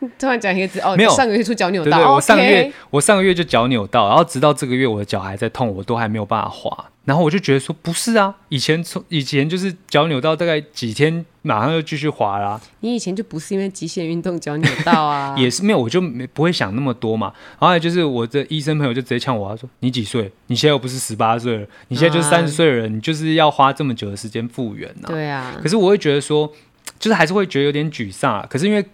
[0.18, 6.86] 突然讲一个字哦，没有，上个月出脚扭到，对对对，我上个月 Okay 我上个月就脚扭到，然后直到这个月我的脚还在痛，我都还没有办法滑。
[7.04, 12.60] 然后我就觉得说不是啊，以前从以前就是脚扭到大概几天，马上就继续滑啦。
[12.80, 15.32] 你以前就不是因为极限运动脚扭到啊？
[15.38, 17.32] 也是没有，我就没不会想那么多嘛。
[17.60, 20.32] 然后就是我的医生朋友就直接呛我，他说：“你几岁？
[20.48, 25.54] 你现在又不是十八岁了，你现在就是三十岁的人，啊、你就是要花这么久的时间复原呢、啊。”对啊。
[25.62, 26.52] 可是我会觉得说，
[26.98, 28.44] 就是还是会觉得有点沮丧啊。
[28.50, 28.84] 可是因为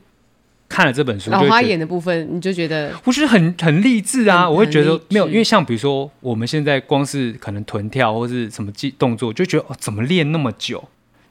[0.72, 4.48] 看了这本书，老花眼的部分，你就觉得不是很很励志啊！
[4.48, 10.82] 我会觉得没有，因为像比如说我们现在光是可能臀跳或是什么技动作，就觉得哦，怎么练那么久？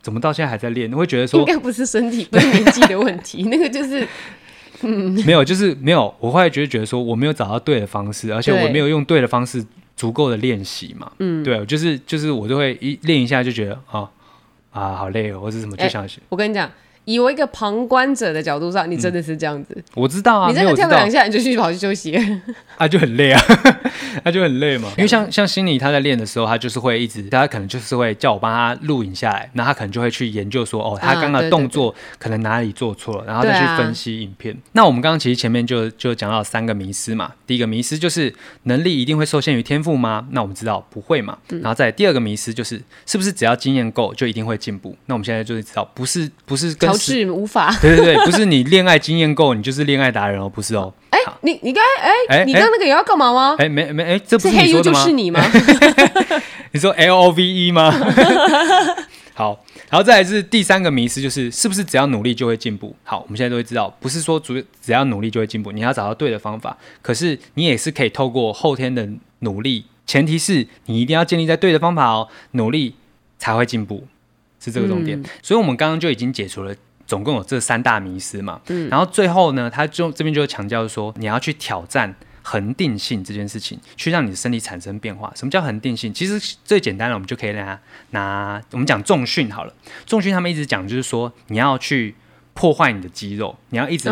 [0.02, 0.90] 怎么到现在还在练？
[0.92, 4.08] 会觉得说应该不是身体，不是年纪的问题， 那个就是。
[4.84, 6.12] 嗯，没有，就是没有。
[6.20, 9.64] 我后来觉得觉得说，我没有找到对的方式，而且我没有用对的方式
[9.96, 11.12] 足够的练习嘛。
[11.20, 14.10] 嗯，对，就是就是我就会一练一下就觉得啊
[14.72, 16.20] 啊好累哦，或者什么就想学。
[16.30, 16.68] 我跟你讲。
[17.12, 19.74] 以我一个旁观者的角度上，你真的是这样子。
[19.76, 22.16] 嗯、我知道啊，你真的跳两下你就去跑去休息，
[22.78, 23.42] 啊，就很累啊，
[24.24, 24.90] 他 就很累嘛。
[24.98, 34.54] 因为像像心理他在练的时候，他就是会一直，他可能就是会叫我帮他录影下来，然后他可能就会去研究说，哦，他刚刚的动作可能哪里做错了，然后再去分析影片。
[34.54, 40.28] 啊、那我们刚刚其实前面就就讲到三个迷思嘛，第一个迷思就是能力一定会受限于天赋吗？
[40.32, 41.38] 那我们知道不会嘛。
[41.50, 44.96] 然后再第二个迷思就是是不是只要经验够就一定会进步？
[45.06, 47.76] 那我们现在就是知道不是不是跟调适无法。
[47.82, 50.94] 对对对，不是你恋爱经验够，你就是恋爱达人哦，不是哦。
[51.10, 53.56] 哎，你你刚哎哎，你刚那个也要干嘛吗？
[53.60, 55.00] 哎，没没哎，这不是你说的吗？
[55.00, 55.42] 就是你吗？
[56.72, 57.92] 你说 L O V E 吗？
[59.34, 62.96] 好，然后再来是第三个迷思，就是是不是只要努力就会进步？
[63.04, 66.78] 好，我们现在都会知道，不是说主只要努力就会进步，你要找到对的方法。
[67.02, 69.10] 可是你也是可以透过后天的
[69.40, 72.96] 努力，前提是你一定要建立在对的方法哦，努力
[73.40, 74.06] 才会进步，
[74.60, 75.20] 是这个重点。
[75.20, 76.76] 嗯、所以我们刚刚就已经解除了。
[77.12, 85.30] 总共有这三大迷思嘛，嗯，然后最后呢，他就这边就强调说，你要去挑战恒定性这件事情，去让你的身体产生变化。
[85.36, 86.14] 什么叫恒定性？
[86.14, 87.78] 其实最简单的，我们就可以拿
[88.12, 89.74] 拿我们讲重训好了。
[90.06, 92.16] 重训他们一直讲就是说，你要去。
[92.54, 94.10] 破坏你的肌肉，你要一直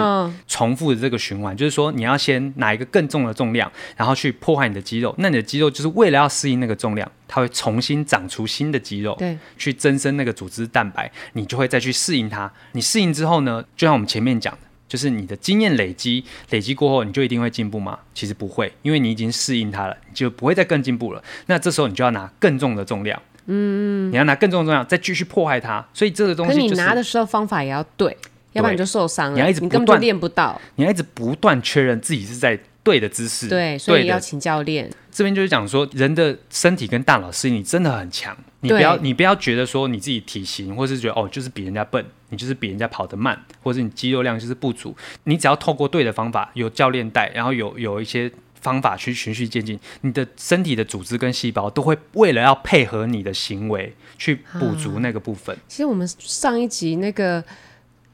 [0.48, 5.14] 重复的这个循环，哦、就是说你要先拿一个更重的重量，然后去破坏你的肌肉。
[5.18, 12.52] 那你的肌肉就是为了要适应那个重量，它会重新长出新的肌肉，对，去增生那个组织蛋白，你就会再去适应它。
[12.72, 18.00] 你适应之后呢，就像我们前面讲的，就是你的经验累积，累积过后你就一定会进步吗？
[18.14, 21.24] 其实不会，因为你已经适应它了，你就不会再更进步了。
[21.46, 25.86] 那这时候你就要拿更重的重量，嗯，你要拿更重的重量再继续破坏它。
[25.94, 28.16] 所以这个东西、就是，你拿的时候方法也要对。
[28.54, 34.90] 要不然你就受伤了，你要一直你根本就练不到，你要一直不断确认自己是在对的姿势，对，所以要请教练。
[35.12, 55.56] 这边就是讲说，人的身体跟大脑适应力真的很强，你不要你不要觉得说你自己体型，或是觉得哦就是比人家笨，你就是比人家跑得慢，或者你肌肉量就是不足，你只要透过对的方法，有教练带，然后有有一些方法去循序渐进，你的身体的组织跟细胞都会为了要配合你的行为去补足那个部分。
[55.56, 57.44] 啊，其实我们上一集那个。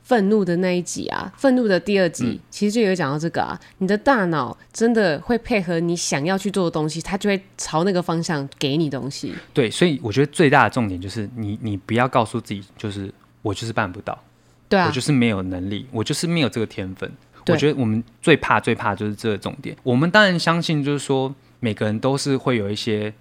[0.05, 3.59] 愤怒的那一集啊，愤怒的第二集，嗯、其实就有讲到这个啊。
[3.79, 9.33] 你的大脑真的会配合你想要去做的东西，它就会朝那个方向给你东西。
[9.51, 14.23] 对，所以我觉得最大的重点就是你，你不要告诉自己，就是我就是办不到，
[14.69, 17.11] 对啊，我就是没有能力，我就是没有这个天分。
[17.45, 19.73] 对我觉得我们最怕、最怕就是这个重点。
[19.83, 23.13] 我们当然相信，就是说每个人都是会有一些。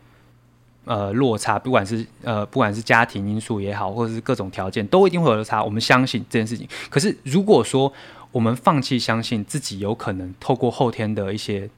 [0.86, 5.64] 呃，落差，不管是呃，不管是家庭因素也好，或者是各种条件，都一定会有落差。
[5.64, 6.68] 我们相信这件事情。
[6.90, 7.90] 可是，如果说
[8.30, 11.70] 我们放弃相信自己有可能透过后天的一些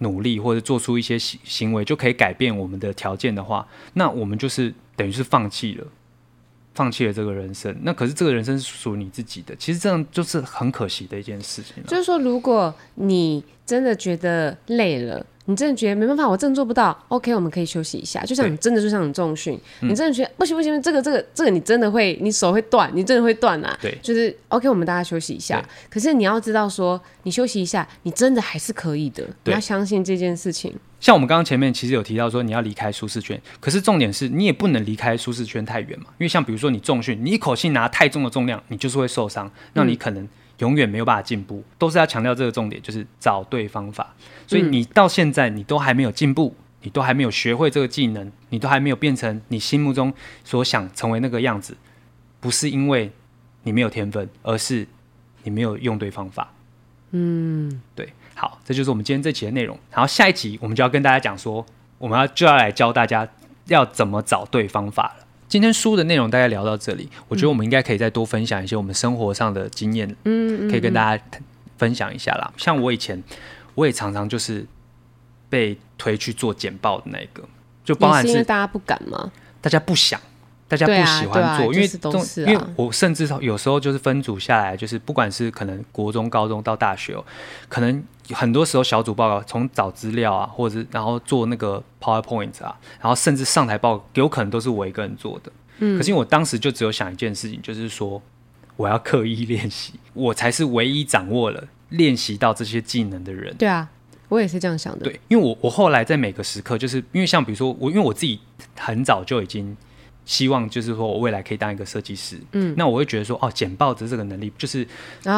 [0.00, 5.86] 努力，或者做出一些行行为，就可以改变我们的条件的话，那我们就是等于是放弃了，
[6.76, 7.76] 放弃了这个人生。
[7.82, 11.82] 那可是这个人生是属于你自己的，其实这样就是很可惜的一件事情。
[11.88, 15.26] 就是说，如果你真的觉得累了。
[15.46, 16.96] 你真的觉得没办法，我真的做不到。
[17.08, 18.22] OK，我们可以休息一下。
[18.24, 23.78] 就像你真的，就像你重训，你真的觉得、嗯、不行不行，这个这个这个你真的会，你手会断，你真的会断啊。
[23.80, 25.64] 对，就是 OK，我们大家休息一下。
[25.88, 29.24] 可是你要知道说，你休息一下，你真的还是可以的。
[29.42, 30.74] 对你要相信这件事情。
[30.98, 36.06] 像我们刚刚前面其实有提到说，你要离开舒适圈，可是重点是你也不能离开舒适圈太远嘛。
[36.18, 40.28] 因为像比如说你重训，你一口气拿太重的重量，你就是会受伤，那你可能、嗯。
[40.58, 44.14] 永远没有办法进步，都是要强调这个重点，就是找对方法。
[44.46, 50.12] 所以你到现在你都还没有进步，你都还没有学会这个技能，你都还没有变成你心目中
[50.44, 51.76] 所想成为那个样子，
[52.40, 53.10] 不是因为
[53.64, 54.86] 你没有天分，而是
[55.42, 56.52] 你没有用对方法。
[57.10, 58.12] 嗯，对。
[58.34, 59.78] 好，这就是我们今天这期的内容。
[59.90, 61.64] 然后下一集我们就要跟大家讲说，
[61.98, 63.26] 我们要就要来教大家
[63.66, 65.25] 要怎么找对方法了。
[65.48, 71.24] 今天书的内容大概聊到这里，我觉得我们应该可以再多分享一些我们生活上的经验，嗯，可以跟大家
[71.78, 72.52] 分享一下啦。
[72.56, 73.22] 像我以前，
[73.74, 74.66] 我也常常就是
[75.48, 77.42] 被推去做简报的那个，
[77.84, 79.30] 就包含是，是因为大家不敢吗？
[79.60, 80.20] 大家不想。
[80.68, 87.16] 大家不喜欢做，啊啊、因为都、是啊、因为我甚至有时候就是分组下来，就是不管是可能国中、高中到大学，
[87.68, 88.02] 可能
[88.32, 95.52] 很多时候小组报告从找资料啊，或者是然后做那个 PowerPoint 啊，然后甚至上台报，有可能都是我一个人做的。
[95.78, 98.20] 嗯，可是因为我当时就只有想一件事情，就是说
[98.76, 103.54] 我要刻意练习，我才是唯一掌握了练习到这些技能的人。
[103.56, 103.88] 对啊，
[104.28, 105.04] 我也是这样想的。
[105.04, 108.40] 对，因为我我后来在每个时刻，就是因为像比如说我，因为我自己
[108.76, 109.76] 很早就已经。
[110.26, 114.86] 希望就是说我未来可以当一个设计师，嗯，那我会觉得说，哦，简报的这个能力就是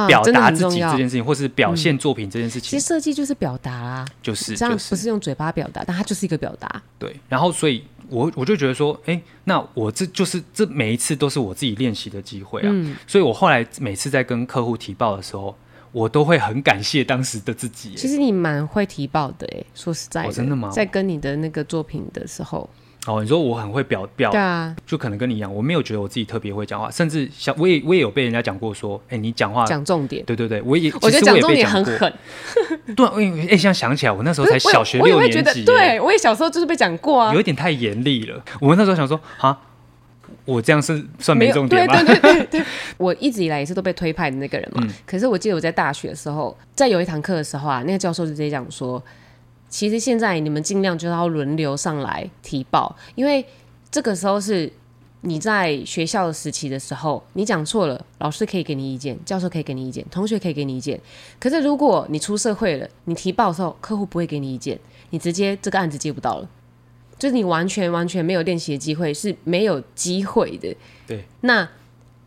[0.08, 2.70] 表达自己这件事情，或是表现作品这件事情。
[2.70, 6.82] 其实设计就是表达啊，就是这样，不是用嘴巴表达，但它就是一个表达。
[6.98, 12.74] 对，然后所以我我就觉得说，哎，那我这就是这每一次都是我自己练习的机会啊，
[13.06, 15.54] 所以我后来每次在跟客户提报的时候。
[15.90, 17.94] 我都会很感谢当时的自己。
[17.94, 20.68] 其实你蛮会提报的，哎，说实在的，哦，真的吗？
[20.70, 22.68] 在跟你的那个作品的时候，
[23.08, 32.12] 哦，你说我很会表表，对啊，就可能跟你一样，我没有觉得我自己特别会讲话，甚至小我也我也有被人家讲过说，哎，你讲话讲重点，对对对，我也我觉得讲重点很狠，
[32.94, 33.06] 对，
[33.46, 38.42] 哎，现在想起来，我那时候才小学六年级，对我也小时候就是被讲过啊，有一点太严厉了。
[38.60, 39.58] 我那时候想说，啊。
[40.44, 42.02] 我这样是算没重点吗？
[42.02, 44.82] 对对对对对，我一直以来也是都被推派的那个人嘛。
[44.82, 49.02] 嗯、可是我记得我在大学的时候，在有一堂课的时候啊，那个教授就直接讲说，
[49.68, 53.44] 其实现在你们尽量就要轮流上来提报，因为
[53.90, 54.72] 这个时候是
[55.22, 61.00] 你在学校的时期的时候，你讲错了，老师可以给你意见，教授可以给你意见，同学可以给你意见。
[61.40, 64.78] 可是如果你出社会了，你提报的时候，客户不会给你意见，
[65.10, 66.48] 你直接这个案子接不到了。
[67.18, 70.72] 就是你完全完全没有练习的机会，是没有机会的。
[71.04, 71.68] 对，那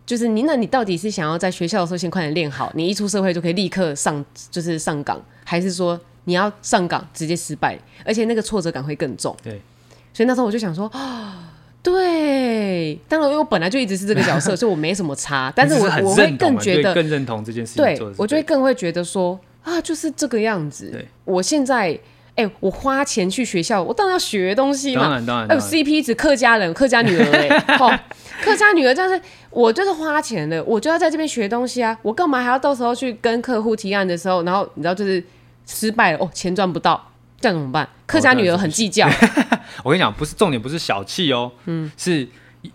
[0.06, 9.36] 就是你，那你到底是想要在学校的时候先快点练好，你一出社会就可以立刻上，就是上岗，还是说你要上岗直接失败，而且那个挫折感会更重？
[9.43, 9.61] 对，
[10.13, 20.89] 所以那时候我就想说，啊，对，当然因为我本来就一直是这个角色， 所以我没什么差，但是我是我会更觉得更认同这件事情，对，我就会更会觉得说啊，就是这个样子。
[20.91, 21.99] 对，我现在。
[22.34, 25.01] 哎、欸，我花钱去学校，我当然要学东西嘛。
[25.01, 25.47] 当然当然。
[25.49, 27.89] 还有 CP 值，客家人、客家女儿、 好，
[28.41, 31.95] 客家女儿，但是我就是花钱的，我就要在这边学东西啊。
[32.01, 35.22] 我干嘛还要到时候去跟客户提案的时候，然后你知道就是
[35.72, 37.88] 失败了哦，钱赚不到，这样怎么办？
[38.05, 39.07] 客家女儿很计较。
[39.07, 39.11] 哦、
[39.86, 42.28] 我跟你讲，不是重点，不是小气哦，嗯，是。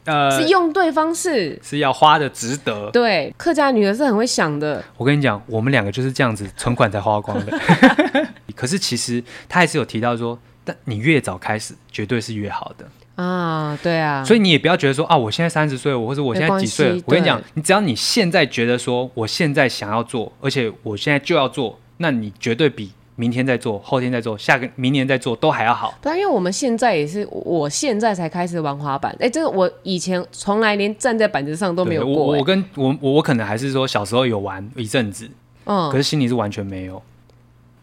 [0.04, 2.90] 呃，是用对方式，是要花的值得。
[2.90, 4.82] 对，客家女儿是很会想的。
[4.96, 7.56] 我跟你讲，我们两个就是这样子，存款才花光的。
[8.56, 12.84] 可是其实他还是有提到说，但你越早开始，绝对是越好的
[13.14, 13.78] 啊。
[13.80, 17.00] 对啊，所以你也不要觉得说啊，我现在三十岁，我或者我现在几岁？
[17.06, 22.92] 我跟你讲，你只要你现在觉得说，我现在想要做，而且我现在就要做，那你绝对比。
[23.18, 25.94] 明天再做，后天再做，下个明年再做，都还要好。
[26.02, 29.16] 对，因为我们现在也是，我现在才开始玩滑板。
[29.18, 32.12] 哎，这个我以前从来连站在板子上都没有过。
[32.12, 35.30] 我我跟我我我可能还是说小时候有玩一阵子，
[35.64, 37.02] 嗯，可是心里是完全没有。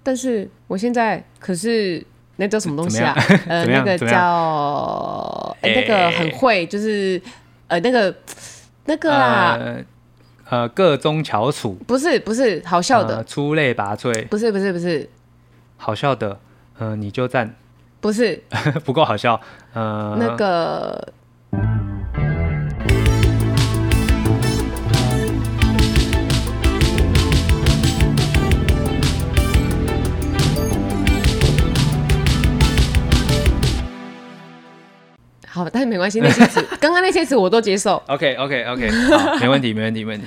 [0.04, 2.06] 但是我现在可是
[2.36, 3.16] 那叫什么东西啊？
[3.48, 7.20] 呃， 那个叫哎，那个很会，就是
[7.68, 8.16] 呃，那个
[8.86, 9.84] 那个
[10.74, 15.10] 个中翘楚，不是不是好笑的，呃、出类拔萃，不是不是不是。
[15.78, 16.40] 好笑的，
[16.80, 17.56] 嗯、呃，你就赞，
[18.00, 18.42] 不是。
[18.86, 19.40] 不够好笑，
[19.74, 21.14] 呃，那个。
[35.56, 38.02] 好，但是没关系，那些词， 刚刚那些词我都接受。
[38.08, 40.26] OK OK OK，好，没问题，没问题，没问题。